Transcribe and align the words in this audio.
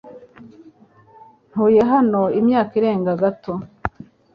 Ntuye 1.49 1.81
hano 1.91 2.21
imyaka 2.39 2.71
irenga 2.79 3.11
gato. 3.21 3.53